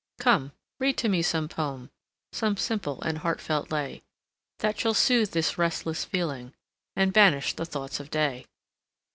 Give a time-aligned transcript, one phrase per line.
[0.19, 1.91] Come, read to me some poem,
[2.31, 4.01] Some simple and heartfelt lay,
[4.57, 6.55] That shall soothe this restless feeling,
[6.95, 8.47] And banish the thoughts of day.